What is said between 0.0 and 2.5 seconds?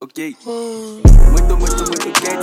Ok. Muito, muito, muito quente.